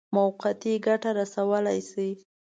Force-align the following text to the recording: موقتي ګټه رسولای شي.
موقتي 0.15 0.73
ګټه 0.87 1.09
رسولای 1.19 1.79
شي. 1.89 2.09